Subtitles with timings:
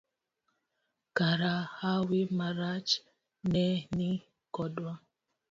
[1.17, 2.89] Kara hawi marach
[3.51, 3.65] ne
[3.97, 4.09] ni
[4.55, 4.91] kodwa.